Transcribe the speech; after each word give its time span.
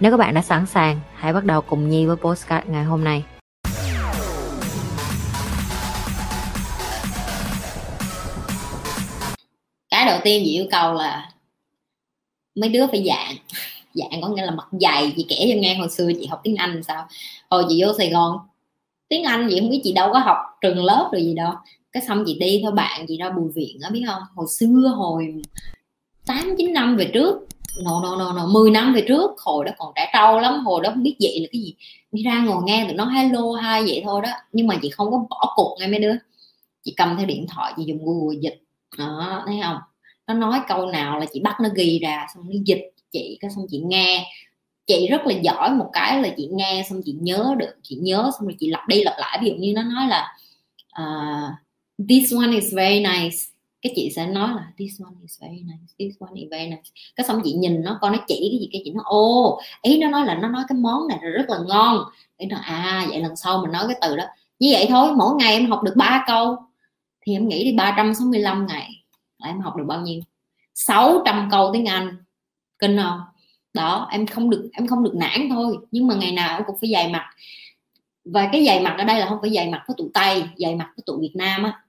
Nếu 0.00 0.10
các 0.10 0.16
bạn 0.16 0.34
đã 0.34 0.42
sẵn 0.42 0.66
sàng, 0.66 1.00
hãy 1.14 1.32
bắt 1.32 1.44
đầu 1.44 1.60
cùng 1.60 1.88
Nhi 1.88 2.06
với 2.06 2.16
postcard 2.16 2.68
ngày 2.68 2.84
hôm 2.84 3.04
nay. 3.04 3.24
cái 9.90 10.06
đầu 10.06 10.20
tiên 10.24 10.42
chị 10.44 10.52
yêu 10.52 10.66
cầu 10.70 10.94
là 10.94 11.30
mấy 12.54 12.70
đứa 12.70 12.86
phải 12.86 13.04
dạng. 13.06 13.36
Dạng 13.94 14.22
có 14.22 14.28
nghĩa 14.28 14.46
là 14.46 14.50
mặt 14.50 14.68
dày 14.72 15.12
chị 15.16 15.26
kể 15.28 15.36
cho 15.38 15.60
nghe 15.60 15.74
hồi 15.74 15.88
xưa 15.88 16.10
chị 16.20 16.26
học 16.26 16.40
tiếng 16.44 16.56
anh 16.56 16.82
sao. 16.82 17.08
Hồi 17.50 17.64
chị 17.68 17.82
vô 17.82 17.92
sài 17.98 18.10
gòn 18.10 18.38
tiếng 19.08 19.24
anh 19.24 19.46
chị 19.50 19.60
không 19.60 19.70
biết 19.70 19.80
chị 19.84 19.92
đâu 19.92 20.12
có 20.12 20.18
học 20.18 20.36
trường 20.60 20.84
lớp 20.84 21.08
rồi 21.12 21.22
gì 21.22 21.34
đâu. 21.34 21.52
Cái 21.92 22.02
xong 22.08 22.24
chị 22.26 22.38
đi 22.40 22.60
theo 22.62 22.70
bạn 22.70 23.04
chị 23.08 23.16
ra 23.16 23.30
bùi 23.30 23.50
viện 23.54 23.78
á 23.82 23.90
biết 23.90 24.04
không? 24.06 24.22
Hồi 24.34 24.46
xưa 24.58 24.92
hồi 24.96 25.42
tám 26.26 26.54
chín 26.58 26.72
năm 26.72 26.96
về 26.96 27.10
trước 27.14 27.46
no 27.76 28.00
no 28.02 28.16
no 28.16 28.32
no 28.32 28.46
mười 28.46 28.70
năm 28.70 28.94
về 28.94 29.04
trước 29.08 29.30
hồi 29.38 29.64
đó 29.64 29.72
còn 29.78 29.92
trẻ 29.96 30.10
trâu 30.12 30.40
lắm 30.40 30.64
hồi 30.64 30.80
đó 30.82 30.90
không 30.90 31.02
biết 31.02 31.16
vậy 31.20 31.40
là 31.40 31.48
cái 31.52 31.60
gì. 31.60 31.74
Đi 32.12 32.22
ra 32.22 32.44
ngồi 32.44 32.62
nghe 32.64 32.84
tụi 32.88 32.94
nó 32.94 33.04
hello 33.04 33.52
hai 33.52 33.82
vậy 33.82 34.02
thôi 34.04 34.20
đó. 34.24 34.30
Nhưng 34.52 34.66
mà 34.66 34.78
chị 34.82 34.90
không 34.90 35.10
có 35.10 35.26
bỏ 35.30 35.52
cuộc 35.56 35.76
ngay 35.78 35.88
mấy 35.88 36.00
đứa. 36.00 36.14
Chị 36.84 36.94
cầm 36.96 37.16
theo 37.16 37.26
điện 37.26 37.46
thoại 37.48 37.72
chị 37.76 37.82
dùng 37.86 38.04
google 38.04 38.38
dịch. 38.40 38.62
Đó 38.98 39.42
thấy 39.46 39.60
không? 39.62 39.76
Nó 40.26 40.34
nói 40.34 40.60
câu 40.68 40.86
nào 40.86 41.18
là 41.18 41.26
chị 41.32 41.40
bắt 41.40 41.56
nó 41.62 41.68
ghi 41.74 41.98
ra 42.02 42.26
xong 42.34 42.44
nó 42.46 42.60
dịch 42.64 42.90
chị 43.12 43.38
cái 43.40 43.50
xong 43.50 43.66
chị 43.70 43.78
nghe. 43.78 44.26
Chị 44.86 45.08
rất 45.10 45.26
là 45.26 45.34
giỏi 45.34 45.70
một 45.70 45.90
cái 45.92 46.22
là 46.22 46.28
chị 46.36 46.48
nghe 46.52 46.82
xong 46.90 47.00
chị 47.04 47.16
nhớ 47.20 47.54
được 47.58 47.74
chị 47.82 47.96
nhớ 47.96 48.30
xong 48.38 48.46
rồi 48.46 48.56
chị 48.60 48.70
lặp 48.70 48.88
đi 48.88 49.04
lặp 49.04 49.14
lại. 49.18 49.38
Ví 49.42 49.48
dụ 49.48 49.54
như 49.54 49.72
nó 49.72 49.82
nói 49.82 50.08
là 50.08 50.36
uh, 51.02 51.50
this 52.08 52.34
one 52.34 52.52
is 52.52 52.74
very 52.74 53.00
nice 53.00 53.36
cái 53.82 53.92
chị 53.96 54.10
sẽ 54.16 54.26
nói 54.26 54.48
là, 54.48 54.72
this 54.78 55.00
one 55.02 55.14
is 55.22 55.40
very 55.40 55.62
nice, 55.62 55.94
this 55.98 56.14
one 56.20 56.30
is 56.34 56.50
very 56.50 56.70
nice. 56.70 56.82
Cái 57.16 57.26
xong 57.26 57.40
chị 57.44 57.52
nhìn 57.52 57.82
nó, 57.82 57.98
con 58.00 58.12
nó 58.12 58.18
chỉ 58.28 58.48
cái 58.50 58.58
gì, 58.60 58.68
cái 58.72 58.82
chị 58.84 58.92
nó 58.94 59.02
ô 59.04 59.60
ý 59.82 59.98
nó 59.98 60.08
nói 60.08 60.26
là 60.26 60.34
nó 60.34 60.48
nói 60.48 60.62
cái 60.68 60.78
món 60.78 61.08
này 61.08 61.18
là 61.22 61.28
rất 61.28 61.50
là 61.50 61.58
ngon. 61.66 62.04
Để 62.38 62.46
nó 62.46 62.56
à 62.56 63.06
vậy 63.08 63.20
lần 63.20 63.36
sau 63.36 63.58
mình 63.62 63.72
nói 63.72 63.84
cái 63.88 63.96
từ 64.00 64.16
đó. 64.16 64.24
Như 64.58 64.68
vậy 64.72 64.86
thôi, 64.88 65.12
mỗi 65.16 65.34
ngày 65.34 65.52
em 65.52 65.70
học 65.70 65.82
được 65.82 65.96
ba 65.96 66.24
câu. 66.26 66.56
Thì 67.20 67.32
em 67.32 67.48
nghĩ 67.48 67.64
đi 67.64 67.72
365 67.72 68.66
ngày 68.66 69.04
là 69.38 69.48
em 69.48 69.60
học 69.60 69.76
được 69.76 69.84
bao 69.86 70.00
nhiêu? 70.00 70.20
600 70.74 71.48
câu 71.50 71.70
tiếng 71.72 71.86
Anh. 71.86 72.16
Kinh 72.78 72.96
không? 72.96 73.20
Đó, 73.72 74.08
em 74.10 74.26
không 74.26 74.50
được, 74.50 74.70
em 74.72 74.86
không 74.86 75.04
được 75.04 75.14
nản 75.14 75.48
thôi. 75.50 75.76
Nhưng 75.90 76.06
mà 76.06 76.14
ngày 76.14 76.32
nào 76.32 76.56
em 76.58 76.64
cũng 76.66 76.76
phải 76.80 76.90
dày 76.92 77.08
mặt. 77.08 77.30
Và 78.24 78.48
cái 78.52 78.66
dày 78.66 78.80
mặt 78.80 78.94
ở 78.98 79.04
đây 79.04 79.20
là 79.20 79.26
không 79.28 79.38
phải 79.40 79.50
dày 79.50 79.70
mặt 79.70 79.84
của 79.86 79.94
tụi 79.96 80.08
tây 80.14 80.44
dày 80.56 80.74
mặt 80.74 80.90
của 80.96 81.02
tụi 81.06 81.20
việt 81.20 81.32
nam 81.34 81.62
á 81.62 81.82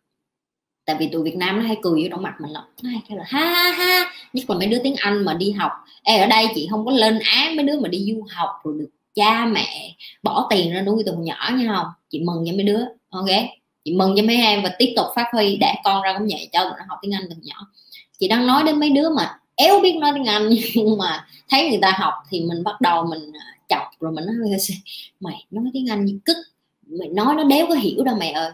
tại 0.85 0.95
vì 0.99 1.07
tụi 1.07 1.23
việt 1.23 1.35
nam 1.35 1.59
nó 1.59 1.65
hay 1.65 1.77
cười 1.81 2.03
vô 2.03 2.07
trong 2.11 2.21
mặt 2.21 2.33
mình 2.39 2.51
lắm. 2.51 2.63
Nó 2.83 2.89
hay 2.89 3.01
kêu 3.09 3.17
là 3.17 3.23
ha 3.27 3.45
ha 3.45 3.71
ha 3.71 4.11
nhất 4.33 4.49
là 4.49 4.57
mấy 4.57 4.67
đứa 4.67 4.79
tiếng 4.83 4.95
anh 4.95 5.25
mà 5.25 5.33
đi 5.33 5.51
học. 5.51 5.71
Ê, 6.03 6.17
ở 6.17 6.27
đây 6.27 6.47
chị 6.55 6.67
không 6.71 6.85
có 6.85 6.91
lên 6.91 7.19
án 7.19 7.55
mấy 7.55 7.65
đứa 7.65 7.79
mà 7.79 7.89
đi 7.89 8.13
du 8.13 8.25
học 8.29 8.49
rồi 8.63 8.75
được 8.79 8.89
cha 9.15 9.45
mẹ 9.45 9.95
bỏ 10.23 10.47
tiền 10.49 10.73
ra 10.73 10.81
nuôi 10.81 11.03
từ 11.05 11.13
nhỏ 11.13 11.51
nha 11.53 11.73
không? 11.75 11.87
Chị 12.09 12.19
mừng 12.19 12.43
cho 12.45 12.51
mấy 12.51 12.63
đứa. 12.63 12.79
Ok 13.09 13.29
chị 13.85 13.93
mừng 13.93 14.13
cho 14.17 14.23
mấy 14.23 14.35
em 14.35 14.63
và 14.63 14.75
tiếp 14.79 14.93
tục 14.95 15.05
phát 15.15 15.25
huy 15.33 15.57
để 15.57 15.73
con 15.83 16.01
ra 16.01 16.15
cũng 16.17 16.27
vậy 16.27 16.49
cho 16.51 16.63
tụi 16.63 16.73
nó 16.79 16.85
học 16.89 16.99
tiếng 17.01 17.13
anh 17.13 17.23
từ 17.29 17.35
nhỏ. 17.41 17.67
Chị 18.19 18.27
đang 18.27 18.47
nói 18.47 18.63
đến 18.63 18.79
mấy 18.79 18.89
đứa 18.89 19.09
mà 19.09 19.39
éo 19.55 19.79
biết 19.79 19.95
nói 19.95 20.11
tiếng 20.15 20.25
anh 20.25 20.49
nhưng 20.75 20.97
mà 20.97 21.27
thấy 21.49 21.69
người 21.69 21.79
ta 21.81 21.93
học 21.97 22.13
thì 22.29 22.41
mình 22.41 22.63
bắt 22.63 22.81
đầu 22.81 23.05
mình 23.05 23.31
à, 23.33 23.45
chọc 23.69 23.99
rồi 23.99 24.11
mình 24.11 24.25
nói 24.25 24.35
mày 25.19 25.45
nói 25.51 25.65
tiếng 25.73 25.89
anh 25.89 26.05
như 26.05 26.19
cứt 26.25 26.37
mày 26.99 27.07
nói 27.07 27.35
nó 27.35 27.43
đéo 27.43 27.65
có 27.67 27.73
hiểu 27.73 28.03
đâu 28.03 28.15
mày 28.15 28.31
ơi 28.31 28.51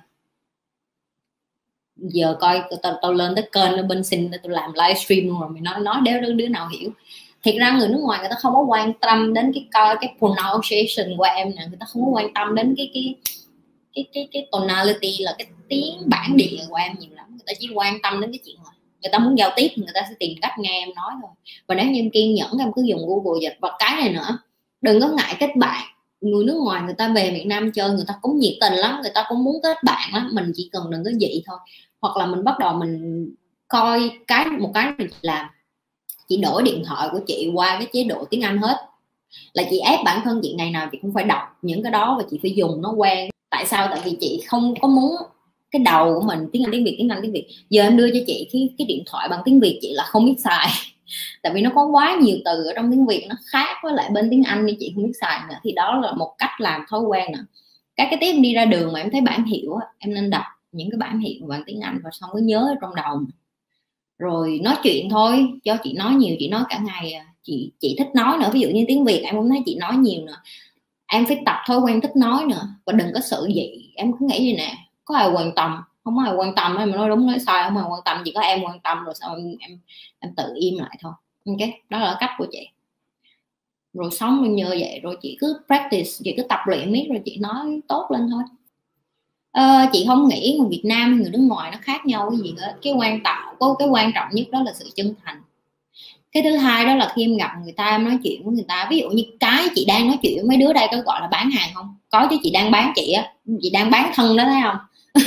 giờ 1.98 2.38
coi 2.40 2.62
tao, 2.84 3.00
tao 3.02 3.14
lên 3.14 3.36
tới 3.36 3.50
kênh 3.52 3.72
lên 3.72 3.88
bên 3.88 4.04
xin 4.04 4.32
tao 4.32 4.52
làm 4.52 4.72
livestream 4.74 5.40
rồi 5.40 5.50
mày 5.50 5.62
nói 5.62 5.80
nói 5.80 5.96
đéo 6.04 6.22
đứa, 6.22 6.34
đứa 6.34 6.48
nào 6.48 6.68
hiểu. 6.68 6.90
Thiệt 7.44 7.56
ra 7.60 7.78
người 7.78 7.88
nước 7.88 8.00
ngoài 8.02 8.20
người 8.20 8.30
ta 8.30 8.36
không 8.40 8.54
có 8.54 8.62
quan 8.62 8.94
tâm 8.94 9.34
đến 9.34 9.52
cái 9.54 9.68
coi 9.74 9.96
cái 10.02 10.14
pronunciation 10.20 11.18
của 11.18 11.24
em 11.24 11.56
nè 11.56 11.66
người 11.70 11.78
ta 11.80 11.86
không 11.90 12.06
có 12.06 12.12
quan 12.12 12.34
tâm 12.34 12.56
đến 12.56 12.74
cái 12.78 12.92
cái 12.94 13.16
cái 13.96 14.06
cái 14.14 14.28
cái 14.32 14.48
tonality 14.52 15.18
là 15.20 15.36
cái 15.38 15.48
tiếng 15.70 15.98
bản 16.06 16.38
địa 16.38 16.58
của 16.70 16.76
em 16.76 16.96
nhiều 17.00 17.10
lắm. 17.16 17.26
Người 17.30 17.44
ta 17.46 17.54
chỉ 17.60 17.70
quan 17.74 18.02
tâm 18.04 18.22
đến 18.22 18.32
cái 18.32 18.40
chuyện 18.46 18.56
là 18.66 18.72
người 19.02 19.10
ta 19.12 19.20
muốn 19.20 19.38
giao 19.38 19.52
tiếp 19.56 19.68
người 19.76 19.88
ta 19.94 20.02
sẽ 20.10 20.16
tìm 20.20 20.38
cách 20.42 20.52
nghe 20.60 20.80
em 20.80 20.90
nói 20.96 21.12
thôi. 21.22 21.32
Và 21.68 21.76
nếu 21.76 21.86
như 21.86 22.00
em 22.00 22.10
kiên 22.10 22.36
nhẫn 22.36 22.52
em 22.60 22.72
cứ 22.76 22.82
dùng 22.86 23.02
google 23.08 23.40
dịch. 23.42 23.58
Và 23.62 23.72
cái 23.80 24.02
này 24.02 24.14
nữa 24.14 24.38
đừng 24.82 25.02
có 25.02 25.08
ngại 25.08 25.36
kết 25.40 25.56
bạn. 25.56 25.86
Người 26.22 26.46
nước 26.46 26.62
ngoài 26.64 26.82
người 26.82 26.96
ta 26.98 27.08
về 27.16 27.32
Việt 27.32 27.46
Nam 27.46 27.72
chơi 27.72 27.90
người 27.90 28.06
ta 28.08 28.14
cũng 28.22 28.40
nhiệt 28.40 28.54
tình 28.62 28.74
lắm 28.74 29.00
người 29.02 29.12
ta 29.16 29.26
cũng 29.30 29.44
muốn 29.44 29.56
kết 29.64 29.78
bạn 29.84 30.10
lắm. 30.14 30.30
Mình 30.34 30.52
chỉ 30.56 30.70
cần 30.72 30.92
đừng 30.92 31.04
có 31.04 31.12
dị 31.20 31.44
thôi 31.46 31.58
hoặc 32.02 32.18
là 32.18 32.26
mình 32.26 32.44
bắt 32.44 32.60
đầu 32.60 32.74
mình 32.74 33.26
coi 33.68 34.12
cái, 34.28 34.46
một 34.46 34.72
cái 34.74 34.92
mình 34.98 35.08
làm 35.22 35.46
chị 36.30 36.38
đổi 36.38 36.64
điện 36.64 36.84
thoại 36.86 37.10
của 37.12 37.20
chị 37.28 37.52
qua 37.54 37.78
cái 37.80 37.88
chế 37.94 38.04
độ 38.04 38.26
tiếng 38.30 38.42
Anh 38.42 38.58
hết. 38.58 38.78
Là 39.54 39.64
chị 39.70 39.80
ép 39.80 40.00
bản 40.06 40.22
thân 40.24 40.40
chị 40.44 40.54
ngày 40.58 40.72
nào 40.72 40.90
chị 40.92 40.98
cũng 41.02 41.14
phải 41.14 41.24
đọc 41.24 41.42
những 41.62 41.84
cái 41.84 41.92
đó 41.92 42.16
và 42.18 42.24
chị 42.32 42.40
phải 42.42 42.52
dùng 42.56 42.82
nó 42.82 42.92
quen. 42.92 43.30
Tại 43.50 43.66
sao? 43.66 43.88
Tại 43.92 44.00
vì 44.06 44.18
chị 44.20 44.44
không 44.48 44.74
có 44.82 44.88
muốn 44.88 45.16
cái 45.72 45.82
đầu 45.86 46.14
của 46.14 46.28
mình, 46.28 46.50
tiếng 46.52 46.64
anh, 46.64 46.72
tiếng 46.72 46.84
việt, 46.84 46.96
tiếng 46.98 47.10
anh, 47.10 47.20
tiếng 47.22 47.32
việt. 47.32 47.48
Giờ 47.70 47.84
em 47.84 47.98
đưa 47.98 48.10
cho 48.10 48.20
chị 48.28 48.50
cái 48.54 48.70
cái 48.78 48.88
điện 48.88 49.04
thoại 49.06 49.30
bằng 49.30 49.42
tiếng 49.46 49.60
việt 49.60 49.80
chị 49.82 49.94
là 49.94 50.04
không 50.04 50.26
biết 50.26 50.36
xài. 50.44 50.68
Tại 51.44 51.54
vì 51.54 51.62
nó 51.62 51.70
có 51.76 51.86
quá 51.86 52.18
nhiều 52.22 52.38
từ 52.46 52.64
ở 52.64 52.74
trong 52.76 52.92
tiếng 52.92 53.06
việt, 53.08 53.26
nó 53.30 53.36
khác 53.52 53.78
với 53.84 53.94
lại 53.94 54.10
bên 54.14 54.28
tiếng 54.30 54.44
anh 54.44 54.66
nên 54.66 54.76
chị 54.80 54.92
không 54.96 55.06
biết 55.06 55.14
xài 55.22 55.40
nữa. 55.50 55.56
Thì 55.64 55.72
đó 55.72 56.00
là 56.04 56.12
một 56.12 56.36
cách 56.38 56.62
làm 56.62 56.82
thói 56.90 57.02
quen 57.02 57.32
nữa 57.32 57.46
cái 57.98 58.08
cái 58.10 58.18
tiếp 58.22 58.34
đi 58.42 58.54
ra 58.54 58.66
đường 58.66 58.94
mà 58.94 59.00
em 59.00 59.12
thấy 59.12 59.22
bản 59.22 59.44
hiệu 59.44 59.80
em 60.00 60.14
nên 60.14 60.30
đọc 60.30 60.44
những 60.78 60.92
cái 60.92 60.98
bản 60.98 61.20
hiệu 61.20 61.48
bằng 61.48 61.64
tiếng 61.66 61.82
anh 61.82 62.00
và 62.04 62.10
xong 62.14 62.30
có 62.34 62.40
nhớ 62.40 62.60
ở 62.60 62.76
trong 62.82 62.96
đầu 62.96 63.22
rồi 64.18 64.60
nói 64.64 64.76
chuyện 64.84 65.10
thôi 65.10 65.48
cho 65.64 65.78
chị 65.84 65.94
nói 65.94 66.14
nhiều 66.14 66.36
chị 66.40 66.50
nói 66.50 66.64
cả 66.70 66.80
ngày 66.86 67.14
à. 67.14 67.26
chị 67.44 67.72
chị 67.80 67.96
thích 67.98 68.08
nói 68.16 68.38
nữa 68.38 68.50
ví 68.54 68.60
dụ 68.60 68.70
như 68.70 68.86
tiếng 68.88 69.06
việt 69.06 69.22
em 69.24 69.36
muốn 69.36 69.50
thấy 69.50 69.60
chị 69.66 69.76
nói 69.76 69.98
nhiều 69.98 70.26
nữa. 70.26 70.38
Em 71.08 71.26
phải 71.26 71.42
tập 71.46 71.56
thói 71.68 71.80
quen 71.80 72.02
thích 72.02 72.16
nói 72.16 72.46
nữa 72.46 72.68
và 72.86 72.94
đừng 72.94 73.08
có 73.14 73.20
sự 73.20 73.48
gì 73.56 73.92
em 73.96 74.12
cứ 74.20 74.26
nghĩ 74.26 74.40
gì 74.40 74.56
nè 74.56 74.74
có 75.06 75.16
ai 75.16 75.30
quan 75.34 75.52
tâm? 75.56 75.82
Không 76.04 76.18
có 76.18 76.24
ai 76.24 76.36
quan 76.36 76.56
tâm 76.56 76.78
em 76.78 76.92
nói 76.92 77.10
đúng 77.10 77.28
nói 77.28 77.40
sai 77.40 77.64
không 77.64 77.78
ai 77.78 77.86
quan 77.90 78.02
tâm 78.06 78.22
chỉ 78.26 78.32
có 78.32 78.42
em 78.42 78.62
quan 78.64 78.80
tâm 78.80 79.04
rồi 79.04 79.14
sao 79.16 79.36
em 79.36 79.56
em, 79.60 79.80
em 80.20 80.34
tự 80.36 80.54
im 80.56 80.78
lại 80.78 80.98
thôi. 81.02 81.14
Ok 81.46 81.70
đó 81.90 82.00
là 82.00 82.18
cách 82.20 82.32
của 82.38 82.48
chị. 82.52 82.68
Rồi 83.94 84.10
sống 84.12 84.56
như 84.56 84.66
vậy 84.70 85.00
rồi 85.04 85.18
chị 85.22 85.38
cứ 85.40 85.60
practice 85.68 86.10
chị 86.24 86.34
cứ 86.38 86.44
tập 86.44 86.60
luyện 86.66 86.92
miết 86.92 87.08
rồi 87.10 87.22
chị 87.26 87.38
nói 87.38 87.82
tốt 87.88 88.08
lên 88.12 88.30
thôi 88.32 88.44
à, 89.58 89.90
chị 89.94 90.06
không 90.08 90.28
nghĩ 90.28 90.58
người 90.60 90.70
Việt 90.70 90.82
Nam 90.86 91.14
hay 91.14 91.22
người 91.22 91.32
nước 91.32 91.46
ngoài 91.50 91.72
nó 91.72 91.78
khác 91.82 92.06
nhau 92.06 92.30
cái 92.30 92.40
gì 92.40 92.56
hết. 92.60 92.74
Cái 92.82 92.94
quan 92.94 93.20
trọng 93.24 93.56
có 93.60 93.76
cái 93.80 93.88
quan 93.88 94.12
trọng 94.16 94.28
nhất 94.32 94.48
đó 94.52 94.64
là 94.64 94.74
sự 94.74 94.90
chân 94.96 95.14
thành. 95.26 95.42
Cái 96.32 96.44
thứ 96.44 96.58
hai 96.58 96.86
đó 96.86 96.96
là 96.96 97.12
khi 97.16 97.24
em 97.24 97.38
gặp 97.38 97.52
người 97.64 97.72
ta 97.72 97.86
em 97.90 98.04
nói 98.04 98.20
chuyện 98.24 98.44
với 98.44 98.54
người 98.54 98.66
ta. 98.68 98.88
Ví 98.90 99.00
dụ 99.00 99.10
như 99.10 99.24
cái 99.40 99.68
chị 99.76 99.86
đang 99.86 100.08
nói 100.08 100.18
chuyện 100.22 100.36
với 100.36 100.44
mấy 100.44 100.58
đứa 100.58 100.74
đây 100.74 100.88
có 100.92 100.98
gọi 100.98 101.22
là 101.22 101.28
bán 101.28 101.52
hàng 101.52 101.70
không? 101.74 101.96
Có 102.10 102.28
chứ 102.30 102.38
chị 102.44 102.52
đang 102.52 102.72
bán 102.72 102.92
chị 102.96 103.12
á. 103.12 103.32
Chị 103.62 103.70
đang 103.70 103.92
bán 103.92 104.12
thân 104.16 104.38
đó 104.38 104.44
thấy 104.44 104.62
không? 104.64 104.78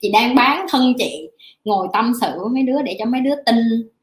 Chị 0.00 0.10
đang 0.12 0.34
bán 0.34 0.66
thân 0.68 0.94
chị 0.98 1.28
ngồi 1.64 1.88
tâm 1.92 2.12
sự 2.20 2.26
với 2.26 2.48
mấy 2.48 2.62
đứa 2.62 2.82
để 2.82 2.96
cho 2.98 3.04
mấy 3.04 3.20
đứa 3.20 3.34
tin 3.46 3.56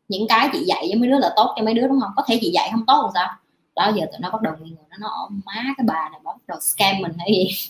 những 0.07 0.28
cái 0.28 0.50
chị 0.53 0.59
dạy 0.66 0.86
với 0.88 0.96
mấy 0.96 1.09
đứa 1.09 1.19
là 1.19 1.30
tốt 1.36 1.53
cho 1.57 1.63
mấy 1.63 1.74
đứa 1.74 1.88
đúng 1.88 2.00
không? 2.02 2.12
Có 2.16 2.24
thể 2.28 2.38
chị 2.42 2.52
dạy 2.53 2.69
không 2.72 2.86
tốt 2.88 3.02
làm 3.03 3.12
sao? 3.13 3.30
Đó 3.75 3.92
giờ 3.96 4.06
tụi 4.12 4.19
nó 4.19 4.30
bắt 4.31 4.42
đầu 4.42 4.53
nghi 4.62 4.72
ngờ 4.72 4.84
nó 4.90 4.97
nó 4.97 5.30
má 5.46 5.63
cái 5.78 5.86
bà 5.88 6.10
này 6.12 6.19
bắt 6.24 6.36
đầu 6.48 6.60
scam 6.60 7.01
mình 7.01 7.12
hay 7.18 7.30
gì? 7.33 7.69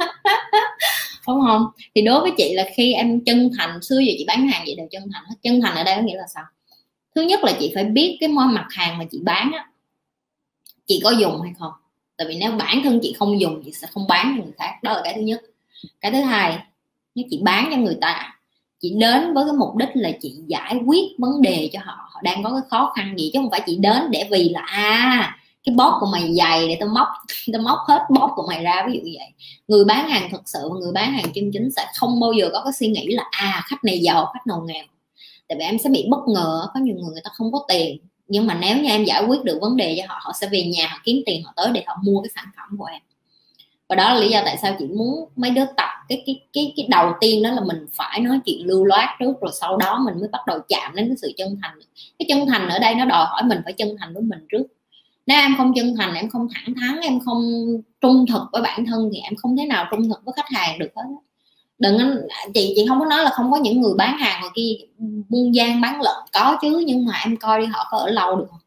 đúng 1.26 1.40
không? 1.46 1.66
Thì 1.94 2.02
đối 2.02 2.20
với 2.20 2.32
chị 2.36 2.54
là 2.54 2.68
khi 2.74 2.92
em 2.92 3.24
chân 3.24 3.50
thành, 3.58 3.82
xưa 3.82 3.98
giờ 3.98 4.12
chị 4.18 4.24
bán 4.28 4.48
hàng 4.48 4.62
vậy 4.66 4.74
đều 4.74 4.86
chân 4.90 5.02
thành 5.12 5.24
chân 5.42 5.60
thành 5.60 5.76
ở 5.76 5.84
đây 5.84 5.96
có 5.96 6.02
nghĩa 6.02 6.16
là 6.16 6.26
sao? 6.34 6.44
Thứ 7.14 7.22
nhất 7.22 7.44
là 7.44 7.52
chị 7.60 7.72
phải 7.74 7.84
biết 7.84 8.16
cái 8.20 8.28
món 8.28 8.54
mặt 8.54 8.66
hàng 8.70 8.98
mà 8.98 9.04
chị 9.10 9.18
bán 9.22 9.52
á, 9.52 9.66
chị 10.86 11.00
có 11.04 11.10
dùng 11.10 11.40
hay 11.42 11.52
không? 11.58 11.72
Tại 12.16 12.26
vì 12.28 12.36
nếu 12.40 12.52
bản 12.52 12.80
thân 12.84 12.98
chị 13.02 13.14
không 13.18 13.40
dùng, 13.40 13.62
chị 13.64 13.72
sẽ 13.72 13.88
không 13.94 14.06
bán 14.08 14.34
cho 14.36 14.44
người 14.44 14.52
khác. 14.58 14.82
Đó 14.82 14.92
là 14.92 15.00
cái 15.04 15.14
thứ 15.14 15.20
nhất. 15.20 15.42
Cái 16.00 16.12
thứ 16.12 16.20
hai, 16.20 16.58
nếu 17.14 17.26
chị 17.30 17.40
bán 17.42 17.68
cho 17.70 17.76
người 17.76 17.96
ta, 18.00 18.38
chị 18.80 18.94
đến 18.98 19.34
với 19.34 19.44
cái 19.44 19.54
mục 19.58 19.76
đích 19.76 19.88
là 19.94 20.10
chị 20.20 20.34
giải 20.46 20.76
quyết 20.86 21.04
vấn 21.18 21.42
đề 21.42 21.70
cho 21.72 21.80
họ. 21.84 22.08
Họ 22.10 22.20
đang 22.22 22.42
có 22.42 22.50
cái 22.50 22.68
khó 22.70 22.92
khăn 22.96 23.14
gì, 23.18 23.30
chứ 23.32 23.38
không 23.38 23.50
phải 23.50 23.62
chị 23.66 23.76
đến 23.76 24.10
để 24.10 24.28
vì 24.30 24.48
là 24.48 24.60
à 24.60 25.36
cái 25.64 25.74
bóp 25.74 25.96
của 26.00 26.06
mày 26.12 26.34
dày 26.34 26.68
để 26.68 26.76
tao 26.80 26.88
móc 26.88 27.08
tao 27.52 27.62
móc 27.62 27.78
hết 27.88 28.02
bóp 28.10 28.32
của 28.36 28.46
mày 28.48 28.62
ra, 28.62 28.84
ví 28.86 28.92
dụ 28.92 29.00
như 29.00 29.16
vậy. 29.18 29.28
Người 29.68 29.84
bán 29.84 30.08
hàng 30.08 30.28
thật 30.32 30.42
sự 30.46 30.58
và 30.62 30.78
người 30.80 30.92
bán 30.92 31.12
hàng 31.12 31.32
chân 31.34 31.50
chính 31.52 31.70
sẽ 31.76 31.86
không 31.96 32.20
bao 32.20 32.32
giờ 32.32 32.50
có 32.52 32.60
cái 32.64 32.72
suy 32.72 32.88
nghĩ 32.88 33.06
là 33.06 33.24
à 33.30 33.62
khách 33.66 33.84
này 33.84 33.98
giàu, 33.98 34.30
khách 34.34 34.46
nào 34.46 34.62
nghèo. 34.66 34.84
Tại 35.48 35.58
vì 35.58 35.64
em 35.64 35.78
sẽ 35.78 35.90
bị 35.90 36.06
bất 36.10 36.20
ngờ, 36.28 36.66
có 36.74 36.80
nhiều 36.80 36.94
người 36.94 37.12
người 37.12 37.22
ta 37.24 37.30
không 37.34 37.52
có 37.52 37.64
tiền. 37.68 37.98
Nhưng 38.28 38.46
mà 38.46 38.54
nếu 38.54 38.76
như 38.76 38.88
em 38.88 39.04
giải 39.04 39.24
quyết 39.26 39.44
được 39.44 39.58
vấn 39.60 39.76
đề 39.76 39.96
cho 39.98 40.04
họ 40.08 40.20
họ 40.22 40.32
sẽ 40.40 40.48
về 40.52 40.64
nhà, 40.64 40.88
họ 40.88 40.98
kiếm 41.04 41.22
tiền 41.26 41.42
họ 41.44 41.52
tới 41.56 41.70
để 41.72 41.84
họ 41.86 41.96
mua 42.02 42.22
cái 42.22 42.30
sản 42.34 42.44
phẩm 42.56 42.78
của 42.78 42.84
em. 42.84 43.00
Và 43.88 43.96
đó 43.96 44.14
là 44.14 44.20
lý 44.20 44.28
do 44.28 44.42
tại 44.44 44.56
sao 44.62 44.76
chị 44.78 44.84
muốn 44.86 45.28
mấy 45.36 45.50
đứa 45.50 45.64
tập 45.76 45.88
cái 46.08 46.22
cái 46.26 46.40
cái 46.52 46.72
cái 46.76 46.86
đầu 46.90 47.12
tiên 47.20 47.42
đó 47.42 47.50
là 47.50 47.60
mình 47.60 47.86
phải 47.92 48.20
nói 48.20 48.40
chuyện 48.44 48.66
lưu 48.66 48.84
loát 48.84 49.08
trước, 49.20 49.40
rồi 49.40 49.52
sau 49.60 49.76
đó 49.76 50.02
mình 50.04 50.14
mới 50.18 50.28
bắt 50.28 50.40
đầu 50.46 50.58
chạm 50.68 50.94
đến 50.94 51.08
cái 51.08 51.16
sự 51.16 51.32
chân 51.36 51.58
thành. 51.62 51.78
Cái 52.18 52.26
chân 52.28 52.46
thành 52.46 52.68
ở 52.68 52.78
đây 52.78 52.94
nó 52.94 53.04
đòi 53.04 53.26
hỏi 53.26 53.42
mình 53.44 53.60
phải 53.64 53.72
chân 53.72 53.96
thành 54.00 54.14
với 54.14 54.22
mình 54.22 54.46
trước 54.48 54.62
nếu 55.30 55.38
em 55.38 55.54
không 55.56 55.72
chân 55.76 55.94
thành, 55.98 56.14
em 56.14 56.30
không 56.30 56.48
thẳng 56.54 56.74
thắn, 56.80 57.00
em 57.00 57.20
không 57.20 57.42
trung 58.00 58.26
thực 58.26 58.42
với 58.52 58.62
bản 58.62 58.86
thân 58.86 59.10
thì 59.12 59.18
em 59.18 59.36
không 59.36 59.56
thể 59.56 59.64
nào 59.66 59.86
trung 59.90 60.08
thực 60.08 60.24
với 60.24 60.32
khách 60.36 60.50
hàng 60.50 60.78
được 60.78 60.88
hết 60.96 61.02
đừng 61.80 61.98
chị 62.54 62.72
chị 62.76 62.86
không 62.88 63.00
có 63.00 63.06
nói 63.06 63.24
là 63.24 63.30
không 63.30 63.50
có 63.52 63.56
những 63.56 63.80
người 63.80 63.94
bán 63.96 64.18
hàng 64.18 64.40
ngoài 64.40 64.52
kia 64.54 64.72
buôn 65.28 65.54
gian 65.54 65.80
bán 65.80 66.00
lợn 66.00 66.16
có 66.32 66.58
chứ, 66.62 66.84
nhưng 66.86 67.06
mà 67.06 67.12
em 67.24 67.36
coi 67.36 67.60
đi 67.60 67.66
họ 67.66 67.88
có 67.90 67.98
ở 67.98 68.10
lâu 68.10 68.36
được 68.36 68.46
không? 68.50 68.60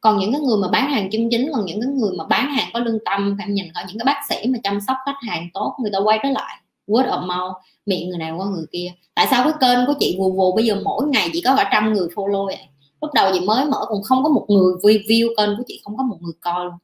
Còn 0.00 0.18
những 0.18 0.32
cái 0.32 0.40
người 0.40 0.56
mà 0.56 0.68
bán 0.68 0.90
hàng 0.90 1.10
chân 1.10 1.28
chính, 1.30 1.50
còn 1.52 1.66
những 1.66 1.80
cái 1.80 1.90
người 1.90 2.10
mà 2.18 2.24
bán 2.24 2.50
hàng 2.50 2.68
có 2.72 2.80
lương 2.80 2.98
tâm, 3.04 3.36
em 3.40 3.54
nhìn 3.54 3.66
coi 3.74 3.84
những 3.88 3.98
cái 3.98 4.04
bác 4.04 4.20
sĩ 4.28 4.48
mà 4.48 4.58
chăm 4.62 4.80
sóc 4.86 4.96
khách 5.06 5.28
hàng 5.28 5.48
tốt, 5.54 5.76
người 5.82 5.90
ta 5.92 5.98
quay 6.04 6.18
trở 6.22 6.28
lại, 6.30 6.60
word 6.86 7.08
of 7.08 7.20
mouth, 7.20 7.56
miệng 7.86 8.08
người 8.08 8.18
này 8.18 8.32
qua 8.36 8.46
người 8.46 8.66
kia. 8.72 8.92
Tại 9.14 9.26
sao 9.30 9.44
cái 9.44 9.52
kênh 9.60 9.86
của 9.86 9.94
chị 10.00 10.16
vù 10.18 10.32
vù 10.32 10.56
bây 10.56 10.64
giờ 10.64 10.80
mỗi 10.84 11.06
ngày 11.06 11.30
chỉ 11.32 11.40
có 11.40 11.56
cả 11.56 11.68
trăm 11.72 11.92
người 11.92 12.08
follow 12.14 12.46
vậy? 12.46 12.58
Lúc 13.00 13.10
đầu 13.14 13.30
chị 13.34 13.40
mới 13.40 13.64
mở 13.64 13.84
còn 13.88 14.02
không 14.02 14.22
có 14.22 14.28
một 14.28 14.46
người 14.48 14.74
review 14.82 15.28
kênh 15.36 15.56
của 15.56 15.62
chị, 15.66 15.80
không 15.84 15.96
có 15.96 16.02
một 16.02 16.16
người 16.20 16.32
coi 16.40 16.64
luôn. 16.64 16.74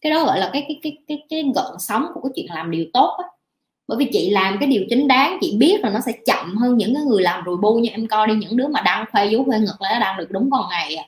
Cái 0.00 0.12
đó 0.12 0.24
gọi 0.24 0.40
là 0.40 0.50
cái 0.52 0.64
cái 0.68 0.80
cái 0.82 0.96
cái 1.08 1.18
cái 1.30 1.44
gợn 1.54 1.78
sóng 1.78 2.06
của 2.14 2.20
cái 2.20 2.30
chuyện 2.36 2.46
làm 2.48 2.70
điều 2.70 2.84
tốt 2.92 3.16
á. 3.18 3.28
Bởi 3.88 3.98
vì 3.98 4.08
chị 4.12 4.30
làm 4.30 4.56
cái 4.60 4.68
điều 4.68 4.82
chính 4.90 5.08
đáng, 5.08 5.38
chị 5.40 5.56
biết 5.58 5.80
là 5.82 5.90
nó 5.90 6.00
sẽ 6.06 6.12
chậm 6.26 6.56
hơn 6.56 6.76
những 6.76 6.94
cái 6.94 7.02
người 7.04 7.22
làm 7.22 7.44
rồi 7.44 7.56
bu 7.56 7.74
như 7.74 7.88
em 7.88 8.08
coi 8.08 8.26
đi, 8.26 8.34
những 8.34 8.56
đứa 8.56 8.68
mà 8.68 8.80
đăng 8.80 9.04
khoe 9.12 9.28
vú 9.32 9.44
khoe 9.44 9.58
ngực 9.58 9.80
là 9.80 9.90
nó 9.92 10.00
đăng 10.00 10.18
được 10.18 10.30
đúng 10.30 10.50
con 10.50 10.68
ngày 10.70 10.94
à. 10.96 11.04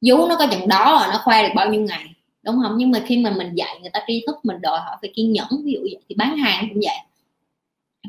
Vú 0.00 0.28
nó 0.28 0.36
có 0.38 0.46
chừng 0.50 0.68
đó 0.68 0.92
là 0.92 1.08
nó 1.12 1.20
khoe 1.24 1.42
được 1.42 1.52
bao 1.56 1.68
nhiêu 1.68 1.80
ngày, 1.80 2.04
đúng 2.42 2.56
không? 2.62 2.74
Nhưng 2.76 2.90
mà 2.90 3.02
khi 3.06 3.16
mà 3.16 3.30
mình 3.30 3.54
dạy 3.54 3.78
người 3.80 3.90
ta 3.92 4.00
tri 4.06 4.24
thức, 4.26 4.36
mình 4.42 4.60
đòi 4.60 4.80
hỏi 4.80 4.96
phải 5.00 5.12
kiên 5.14 5.32
nhẫn, 5.32 5.48
ví 5.64 5.72
dụ 5.72 5.80
vậy, 5.82 5.96
thì 6.08 6.14
bán 6.14 6.36
hàng 6.36 6.66
cũng 6.68 6.80
vậy 6.84 6.96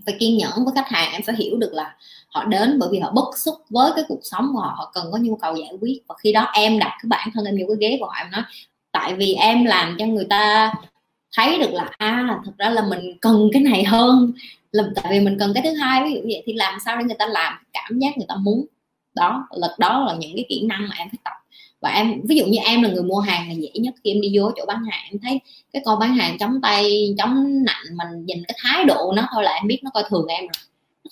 phải 0.06 0.16
kiên 0.20 0.38
nhẫn 0.38 0.52
với 0.56 0.74
khách 0.76 0.88
hàng, 0.88 1.12
em 1.12 1.22
phải 1.24 1.36
hiểu 1.36 1.58
được 1.58 1.74
là 1.74 1.96
họ 2.28 2.46
đến 2.46 2.80
bởi 2.80 2.90
vì 2.92 3.00
họ 3.00 3.12
bức 3.12 3.38
xúc 3.38 3.56
với 3.70 3.92
cái 3.96 4.06
cuộc 4.08 4.20
sống 4.24 4.50
của 4.54 4.60
họ 4.60 4.74
họ 4.78 4.92
cần 4.94 5.06
có 5.12 5.18
nhu 5.18 5.36
cầu 5.36 5.56
giải 5.56 5.74
quyết. 5.82 6.02
Và 6.08 6.16
khi 6.20 6.34
đó 6.34 6.52
em 6.54 6.80
đặt 6.80 6.98
cái 7.02 7.08
bản 7.08 7.30
thân 7.34 7.46
em 7.46 7.58
vô 7.58 7.66
cái 7.68 7.90
ghế 7.90 7.98
của 8.00 8.06
họ, 8.06 8.14
em 8.18 8.32
nói, 8.32 8.42
tại 8.92 9.14
vì 9.14 9.34
em 9.34 9.66
làm 9.66 9.96
cho 10.00 10.06
người 10.06 10.26
ta 10.30 10.74
thấy 11.38 11.60
được 11.60 11.72
là 11.72 11.90
à 11.98 12.40
thật 12.46 12.52
ra 12.58 12.70
là 12.70 12.82
mình 12.82 13.18
cần 13.22 13.50
cái 13.54 13.62
này 13.62 13.84
hơn, 13.84 14.32
là 14.72 14.84
tại 14.96 15.06
vì 15.10 15.20
mình 15.20 15.38
cần 15.40 15.52
cái 15.54 15.64
thứ 15.64 15.74
hai. 15.74 16.04
Ví 16.04 16.14
dụ 16.14 16.22
vậy 16.24 16.44
thì 16.46 16.54
làm 16.54 16.80
sao 16.86 16.98
để 16.98 17.04
người 17.04 17.16
ta 17.20 17.26
làm 17.26 17.54
cảm 17.74 18.00
giác 18.00 18.18
người 18.18 18.26
ta 18.30 18.36
muốn. 18.36 18.66
Đó 19.14 19.48
là 19.52 19.76
đó 19.80 20.06
là 20.08 20.16
những 20.20 20.32
cái 20.36 20.46
kỹ 20.50 20.66
năng 20.66 20.82
mà 20.90 20.96
em 20.98 21.08
phải 21.10 21.20
tập 21.24 21.34
và 21.82 21.90
em, 21.90 22.22
ví 22.24 22.36
dụ 22.36 22.46
như 22.46 22.60
em 22.66 22.82
là 22.82 22.90
người 22.90 23.04
mua 23.04 23.20
hàng 23.20 23.48
là 23.48 23.54
dễ 23.54 23.72
nhất 23.74 23.94
khi 24.04 24.12
em 24.12 24.22
đi 24.22 24.38
vô 24.38 24.52
chỗ 24.56 24.66
bán 24.68 24.84
hàng. 24.92 25.02
Em 25.12 25.20
thấy 25.24 25.40
cái 25.74 25.82
con 25.86 26.00
bán 26.00 26.16
hàng 26.16 26.38
chống 26.38 26.62
tay, 26.62 27.16
chống 27.18 27.64
nạnh 27.64 27.98
mình, 27.98 28.26
nhìn 28.26 28.44
cái 28.48 28.58
thái 28.64 28.86
độ 28.86 29.14
nó 29.16 29.28
thôi 29.34 29.44
là 29.44 29.52
em 29.52 29.68
biết 29.68 29.80
nó 29.84 29.92
coi 29.94 30.04
thường 30.10 30.26
em 30.28 30.42
rồi. 30.42 30.64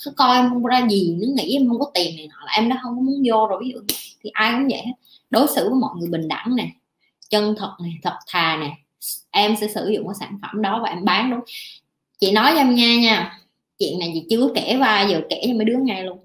Nó 0.06 0.12
coi 0.16 0.38
em 0.38 0.50
không 0.50 0.64
ra 0.64 0.88
gì, 0.90 1.18
nó 1.22 1.28
nghĩ 1.36 1.56
em 1.56 1.68
không 1.68 1.80
có 1.80 1.92
tiền 1.94 2.16
này 2.18 2.28
nọ 2.28 2.46
là 2.46 2.52
em 2.52 2.70
đã 2.70 2.80
không 2.84 2.96
có 2.96 3.02
muốn 3.02 3.24
vô 3.26 3.48
rồi. 3.48 3.60
Ví 3.64 3.72
dụ 3.74 3.80
thì 4.24 4.30
ai 4.34 4.52
cũng 4.52 4.68
vậy 4.68 4.82
hết. 4.86 4.94
Đối 5.30 5.48
xử 5.48 5.70
với 5.70 5.80
mọi 5.80 5.92
người 6.00 6.10
bình 6.10 6.28
đẳng 6.28 6.56
nè, 6.56 6.68
chân 7.30 7.56
thật 7.58 7.72
này 7.82 7.92
thật 8.04 8.16
thà 8.28 8.58
nè, 8.58 8.72
em 9.32 9.56
sẽ 9.62 9.68
sử 9.68 9.90
dụng 9.90 10.08
cái 10.08 10.16
sản 10.20 10.38
phẩm 10.42 10.62
đó 10.62 10.80
và 10.84 10.90
em 10.90 11.06
bán 11.06 11.32
đúng. 11.32 11.40
Chị 12.20 12.32
nói 12.32 12.52
cho 12.54 12.58
em 12.58 12.76
nghe 12.76 12.98
nha, 12.98 13.40
chuyện 13.80 14.00
này 14.00 14.12
chị 14.14 14.26
chưa 14.30 14.50
kể 14.56 14.78
vai 14.80 15.10
giờ 15.10 15.22
kể 15.30 15.42
cho 15.48 15.54
mấy 15.54 15.66
đứa 15.66 15.78
nghe 15.82 16.04
luôn. 16.04 16.20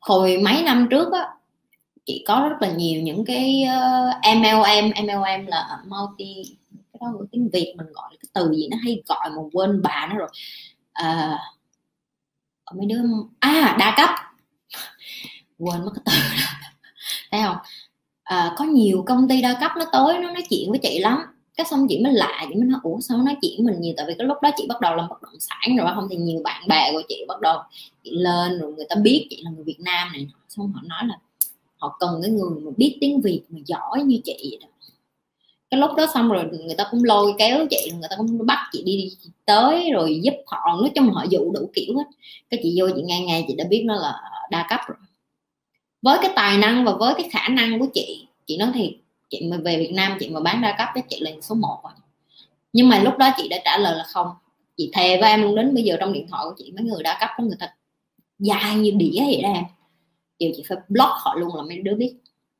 Hồi 0.00 0.38
mấy 0.38 0.62
năm 0.62 0.86
trước 0.90 1.12
á 1.12 1.28
chị 2.10 2.24
có 2.26 2.48
rất 2.50 2.56
là 2.60 2.72
nhiều 2.72 3.02
những 3.02 3.24
cái 3.24 3.62
ờ, 3.62 4.08
uh, 4.08 4.36
MLM 4.36 4.90
MLM 5.06 5.46
là 5.46 5.78
multi 5.86 6.34
cái 6.74 6.98
đó 7.00 7.06
của 7.18 7.26
tiếng 7.32 7.48
Việt 7.52 7.74
mình 7.76 7.86
gọi 7.92 8.10
cái 8.10 8.28
từ 8.32 8.52
gì 8.54 8.68
nó 8.70 8.76
hay 8.82 9.02
gọi 9.08 9.30
mà 9.30 9.42
quên 9.52 9.82
bà 9.82 10.08
nó 10.10 10.16
rồi. 10.16 10.28
Uh, 11.02 11.38
mấy 12.76 12.86
đứa 12.86 13.02
à 13.38 13.76
đa 13.78 13.94
cấp. 13.96 14.10
Quên 15.58 15.84
mất 15.84 15.90
cái 15.94 16.02
từ 16.06 16.12
đó. 16.12 16.46
Thấy 17.30 17.40
không? 17.44 17.56
À, 18.22 18.54
có 18.56 18.64
nhiều 18.64 19.04
công 19.06 19.28
ty 19.28 19.42
đa 19.42 19.58
cấp 19.60 19.72
nó 19.78 19.84
tối 19.92 20.14
nó 20.18 20.32
nói 20.32 20.42
chuyện 20.50 20.70
với 20.70 20.78
chị 20.82 20.98
lắm. 20.98 21.18
Cái 21.56 21.66
xong 21.70 21.86
chị 21.88 22.00
mới 22.04 22.12
lạ 22.12 22.46
chị 22.48 22.54
mới 22.54 22.64
nói 22.64 22.80
ủa 22.82 23.00
sao 23.00 23.18
nó 23.18 23.24
nói 23.24 23.36
chuyện 23.42 23.66
mình 23.66 23.80
nhiều? 23.80 23.94
Tại 23.96 24.06
vì 24.08 24.14
cái 24.18 24.26
lúc 24.26 24.38
đó 24.42 24.50
chị 24.56 24.66
bắt 24.68 24.80
đầu 24.80 24.94
làm 24.96 25.08
bất 25.08 25.22
động 25.22 25.40
sản 25.40 25.76
rồi 25.76 25.90
không 25.94 26.08
thì 26.10 26.16
nhiều 26.16 26.40
bạn 26.44 26.68
bè 26.68 26.92
của 26.92 27.02
chị 27.08 27.24
bắt 27.28 27.40
đầu 27.40 27.58
chị 28.04 28.10
lên 28.14 28.58
rồi 28.58 28.72
người 28.72 28.86
ta 28.88 28.96
biết 29.02 29.26
chị 29.30 29.42
là 29.44 29.50
người 29.50 29.64
Việt 29.64 29.80
Nam 29.80 30.12
này 30.12 30.28
xong 30.48 30.72
họ 30.72 30.80
nói 30.84 31.02
là 31.06 31.14
họ 31.80 31.96
cần 32.00 32.20
cái 32.22 32.30
người 32.30 32.60
mà 32.60 32.70
biết 32.76 32.98
tiếng 33.00 33.20
Việt 33.20 33.42
mà 33.48 33.58
giỏi 33.66 34.02
như 34.02 34.20
chị 34.24 34.36
vậy 34.50 34.58
đó. 34.62 34.66
Cái 35.70 35.80
lúc 35.80 35.90
đó 35.96 36.06
xong 36.14 36.28
rồi 36.28 36.44
người 36.66 36.74
ta 36.74 36.84
cũng 36.90 37.04
lôi 37.04 37.34
kéo 37.38 37.66
chị 37.70 37.92
người 37.92 38.08
ta 38.10 38.16
cũng 38.16 38.46
bắt 38.46 38.58
chị 38.72 38.82
đi, 38.82 39.12
tới 39.44 39.90
rồi 39.92 40.20
giúp 40.22 40.34
họ. 40.46 40.78
Nói 40.80 40.90
chung 40.94 41.10
họ 41.10 41.24
dụ 41.30 41.52
đủ 41.52 41.70
kiểu 41.74 41.96
hết. 41.96 42.04
Cái 42.50 42.60
chị 42.62 42.76
vô 42.80 42.88
chị 42.96 43.02
nghe 43.04 43.20
nghe 43.20 43.44
chị 43.48 43.54
đã 43.54 43.64
biết 43.70 43.82
nó 43.86 43.94
là 43.94 44.20
đa 44.50 44.66
cấp 44.70 44.80
rồi. 44.86 44.96
Với 46.02 46.18
cái 46.22 46.32
tài 46.36 46.58
năng 46.58 46.84
và 46.84 46.92
với 46.92 47.14
cái 47.14 47.28
khả 47.32 47.48
năng 47.48 47.78
của 47.78 47.86
chị 47.94 48.26
chị 48.46 48.56
nói 48.56 48.70
thiệt 48.74 48.90
chị 49.30 49.48
mà 49.50 49.56
về 49.56 49.76
Việt 49.76 49.92
Nam 49.92 50.16
chị 50.20 50.28
mà 50.28 50.40
bán 50.40 50.62
đa 50.62 50.74
cấp 50.78 50.88
chắc 50.94 51.08
chị 51.08 51.20
là 51.20 51.30
số 51.42 51.54
1 51.54 51.80
rồi. 51.82 51.92
Nhưng 52.72 52.88
mà 52.88 52.98
lúc 53.02 53.18
đó 53.18 53.30
chị 53.36 53.48
đã 53.48 53.56
trả 53.64 53.78
lời 53.78 53.96
là 53.96 54.04
không. 54.08 54.28
Chị 54.76 54.90
thề 54.92 55.20
với 55.20 55.30
em 55.30 55.42
luôn 55.42 55.54
đến 55.54 55.74
bây 55.74 55.84
giờ 55.84 55.96
trong 56.00 56.12
điện 56.12 56.26
thoại 56.30 56.44
của 56.44 56.54
chị 56.58 56.72
mấy 56.76 56.84
người 56.84 57.02
đa 57.02 57.18
cấp 57.20 57.30
có 57.36 57.44
người 57.44 57.56
ta 57.58 57.74
dài 58.38 58.74
như 58.74 58.90
đĩa 58.90 59.20
vậy 59.26 59.40
đó 59.42 59.48
em 59.48 59.64
điều 60.40 60.52
chị 60.56 60.62
phải 60.68 60.78
block 60.88 61.12
họ 61.12 61.34
luôn 61.38 61.56
là 61.56 61.62
mấy 61.62 61.78
đứa 61.78 61.94
biết. 61.94 62.14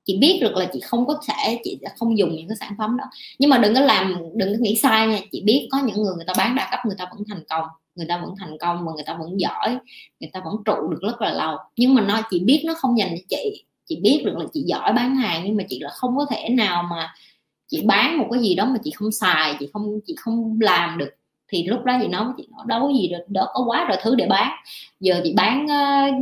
Chị 0.04 0.18
biết 0.20 0.38
được 0.40 0.56
là 0.56 0.68
chị 0.72 0.80
không 0.80 1.06
có 1.06 1.20
thể, 1.28 1.60
chị 1.64 1.78
sẽ 1.82 1.88
không 1.98 2.18
dùng 2.18 2.36
những 2.36 2.48
cái 2.48 2.56
sản 2.60 2.72
phẩm 2.78 2.96
đó. 2.96 3.04
Nhưng 3.38 3.50
mà 3.50 3.58
đừng 3.58 3.74
có 3.74 3.80
làm, 3.80 4.14
đừng 4.34 4.52
có 4.52 4.58
nghĩ 4.60 4.76
sai 4.76 5.08
nha. 5.08 5.18
Chị 5.32 5.42
biết 5.44 5.68
có 5.70 5.78
những 5.78 6.02
người 6.02 6.14
người 6.16 6.24
ta 6.26 6.32
bán 6.38 6.54
đa 6.54 6.68
cấp, 6.70 6.80
người 6.86 6.96
ta 6.98 7.08
vẫn 7.10 7.24
thành 7.28 7.42
công, 7.48 7.64
người 7.94 8.06
ta 8.08 8.20
vẫn 8.22 8.34
thành 8.38 8.58
công 8.60 8.86
và 8.86 8.92
người 8.92 9.04
ta 9.06 9.16
vẫn 9.20 9.40
giỏi, 9.40 9.78
người 10.20 10.30
ta 10.32 10.40
vẫn 10.44 10.54
trụ 10.64 10.88
được 10.90 10.98
rất 11.02 11.20
là 11.20 11.32
lâu. 11.32 11.56
Nhưng 11.76 11.94
mà 11.94 12.02
nó, 12.02 12.20
chị 12.30 12.40
biết 12.40 12.62
nó 12.66 12.74
không 12.74 12.98
dành 12.98 13.10
cho 13.10 13.24
chị. 13.28 13.64
Chị 13.86 14.00
biết 14.02 14.22
được 14.24 14.36
là 14.36 14.44
chị 14.52 14.62
giỏi 14.66 14.92
bán 14.92 15.16
hàng, 15.16 15.42
nhưng 15.46 15.56
mà 15.56 15.64
chị 15.68 15.78
là 15.80 15.90
không 15.90 16.16
có 16.16 16.26
thể 16.30 16.48
nào 16.48 16.82
mà 16.82 17.14
chị 17.68 17.82
bán 17.86 18.18
một 18.18 18.26
cái 18.32 18.42
gì 18.42 18.54
đó 18.54 18.64
mà 18.64 18.76
chị 18.84 18.90
không 18.90 19.12
xài, 19.12 19.56
chị 19.60 19.68
không 19.72 20.00
chị 20.06 20.14
không 20.18 20.58
làm 20.60 20.98
được 20.98 21.10
thì 21.50 21.64
lúc 21.64 21.84
đó 21.84 21.98
chị 22.02 22.08
nói 22.08 22.24
chị 22.36 22.46
nói 22.50 22.64
đâu 22.66 22.92
gì 22.92 23.08
được 23.08 23.24
đó 23.28 23.48
có 23.52 23.64
quá 23.66 23.84
rồi 23.88 23.98
thứ 24.02 24.14
để 24.14 24.26
bán. 24.26 24.50
Giờ 25.00 25.20
chị 25.24 25.34
bán 25.36 25.64
uh, 25.64 26.14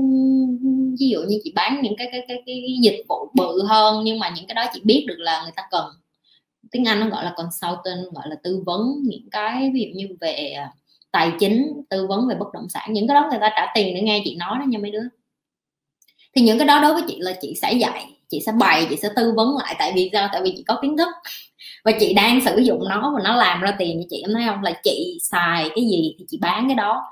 ví 1.00 1.08
dụ 1.08 1.20
như 1.28 1.40
chị 1.44 1.52
bán 1.54 1.80
những 1.82 1.94
cái 1.98 2.08
cái, 2.12 2.24
cái 2.28 2.42
cái 2.46 2.76
dịch 2.82 3.04
vụ 3.08 3.30
bự 3.34 3.62
hơn 3.68 4.04
nhưng 4.04 4.18
mà 4.18 4.32
những 4.36 4.46
cái 4.46 4.54
đó 4.54 4.64
chị 4.74 4.80
biết 4.84 5.04
được 5.08 5.18
là 5.18 5.42
người 5.42 5.52
ta 5.56 5.62
cần. 5.70 5.86
Tiếng 6.70 6.84
Anh 6.84 7.00
nó 7.00 7.08
gọi 7.08 7.24
là 7.24 7.34
consultant 7.36 8.12
gọi 8.12 8.24
là 8.28 8.36
tư 8.42 8.62
vấn 8.66 8.80
những 9.04 9.30
cái 9.30 9.70
ví 9.74 9.80
dụ 9.80 9.98
như 9.98 10.16
về 10.20 10.52
ờ, 10.58 10.64
tài 11.10 11.32
chính 11.40 11.82
tư 11.90 12.06
vấn 12.06 12.28
về 12.28 12.34
bất 12.34 12.52
động 12.52 12.68
sản 12.68 12.92
những 12.92 13.08
cái 13.08 13.14
đó 13.14 13.28
người 13.30 13.40
ta 13.40 13.50
trả 13.56 13.72
tiền 13.74 13.94
để 13.94 14.00
nghe 14.00 14.22
chị 14.24 14.36
nói 14.36 14.58
đó 14.58 14.64
nha 14.68 14.78
mấy 14.78 14.90
đứa. 14.90 15.04
Thì 16.36 16.42
những 16.42 16.58
cái 16.58 16.66
đó 16.66 16.80
đối 16.80 16.94
với 16.94 17.02
chị 17.08 17.16
là 17.20 17.32
chị 17.40 17.54
sẽ 17.62 17.72
dạy 17.72 18.06
chị 18.28 18.40
sẽ 18.46 18.52
bày 18.52 18.86
chị 18.90 18.96
sẽ 18.96 19.08
tư 19.16 19.32
vấn 19.36 19.56
lại 19.56 19.76
tại 19.78 19.92
vì 19.94 20.10
sao? 20.12 20.28
Tại 20.32 20.42
vì 20.44 20.54
chị 20.56 20.62
có 20.62 20.78
kiến 20.82 20.96
thức 20.96 21.08
và 21.84 21.92
chị 22.00 22.14
đang 22.14 22.40
sử 22.40 22.58
dụng 22.58 22.88
nó 22.88 23.12
và 23.16 23.20
nó 23.24 23.36
làm 23.36 23.60
ra 23.60 23.74
tiền 23.78 24.00
cho 24.02 24.06
chị 24.10 24.22
em 24.26 24.34
thấy 24.34 24.44
không? 24.46 24.62
Là 24.62 24.72
chị 24.84 25.18
xài 25.22 25.70
cái 25.74 25.84
gì 25.84 26.14
thì 26.18 26.24
chị 26.28 26.38
bán 26.40 26.68
cái 26.68 26.74
đó. 26.74 27.02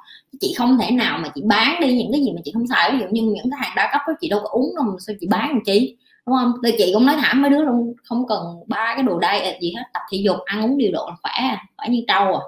Chị 0.40 0.54
không 0.58 0.78
thể 0.78 0.90
nào 0.90 1.18
mà 1.18 1.28
chị 1.34 1.42
bán 1.44 1.80
đi 1.80 1.94
những 1.94 2.12
cái 2.12 2.20
gì 2.20 2.32
mà 2.32 2.40
chị 2.44 2.52
không 2.54 2.66
xài. 2.66 2.92
Ví 2.92 2.98
dụ 2.98 3.06
như 3.10 3.22
những 3.22 3.50
cái 3.50 3.60
hàng 3.62 3.72
đa 3.76 3.90
cấp 3.92 4.00
đó 4.06 4.12
chị 4.20 4.28
đâu 4.28 4.40
có 4.42 4.48
uống 4.48 4.76
đâu 4.76 4.84
mà 4.84 4.92
sao 4.98 5.16
chị 5.20 5.26
bán 5.30 5.48
làm 5.48 5.60
chi? 5.64 5.96
Đúng 6.26 6.36
không? 6.36 6.52
Thì 6.64 6.70
chị 6.78 6.90
cũng 6.94 7.06
nói 7.06 7.16
thẳng 7.20 7.42
mấy 7.42 7.50
đứa 7.50 7.62
luôn 7.62 7.94
không 8.04 8.26
cần 8.28 8.40
ba 8.66 8.94
cái 8.94 9.02
đồ 9.02 9.18
đây 9.18 9.58
gì 9.60 9.72
hết. 9.76 9.82
Tập 9.92 10.02
thể 10.12 10.18
dục 10.18 10.36
ăn 10.44 10.62
uống 10.62 10.78
điều 10.78 10.92
độ 10.92 11.06
là 11.08 11.16
khỏe 11.22 11.32
à, 11.32 11.64
khỏe 11.76 11.88
như 11.88 12.02
trâu 12.08 12.34
à. 12.34 12.40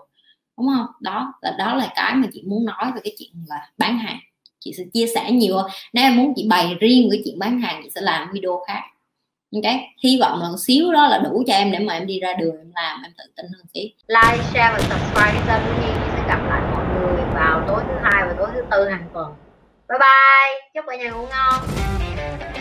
Đúng 0.59 0.67
không? 0.77 0.87
Đó 1.01 1.33
là 1.43 1.55
đó 1.59 1.75
là 1.75 1.93
cái 1.95 2.15
mà 2.15 2.29
chị 2.33 2.43
muốn 2.47 2.65
nói 2.65 2.93
về 2.95 3.01
cái 3.05 3.13
chuyện 3.19 3.31
là 3.49 3.69
bán 3.79 3.99
hàng. 3.99 4.19
Chị 4.61 4.73
sẽ 4.79 4.85
chia 4.95 5.07
sẻ 5.15 5.31
nhiều 5.31 5.57
nếu 5.93 6.05
em 6.05 6.17
muốn 6.17 6.33
chị 6.37 6.47
bày 6.49 6.75
riêng 6.81 7.09
cái 7.11 7.23
chuyện 7.25 7.39
bán 7.39 7.61
hàng 7.61 7.81
chị 7.85 7.91
sẽ 7.95 8.01
làm 8.01 8.29
video 8.33 8.65
khác 8.67 8.83
ok 9.55 9.73
hy 10.05 10.19
vọng 10.21 10.43
là 10.43 10.49
xíu 10.67 10.93
đó 10.93 11.09
là 11.09 11.19
đủ 11.19 11.43
cho 11.47 11.53
em 11.53 11.73
để 11.73 11.79
mà 11.79 11.95
em 11.95 12.07
đi 12.07 12.21
ra 12.21 12.33
đường, 12.33 12.57
em 12.59 12.73
làm, 12.75 13.03
em 13.03 13.13
tự 13.19 13.25
tin 13.37 13.47
hơn 13.47 13.67
tí 13.73 13.81
like, 14.07 14.45
share 14.53 14.71
và 14.73 14.79
subscribe 14.79 15.43
cho 15.47 15.59
kênh 15.59 15.81
Nhi. 15.81 15.93
Sẽ 16.17 16.23
gặp 16.29 16.41
lại 16.49 16.63
mọi 16.73 16.85
người 16.87 17.23
vào 17.35 17.65
tối 17.69 17.83
thứ 17.89 17.95
hai 18.03 18.25
và 18.27 18.35
tối 18.39 18.49
thứ 18.55 18.63
tư 18.71 18.89
hàng 18.89 19.09
tuần. 19.15 19.35
Bye 19.89 19.99
bye. 19.99 20.71
Chúc 20.75 20.85
mọi 20.87 20.99
nhà 20.99 21.11
ngủ 21.11 21.27
ngon. 21.27 22.58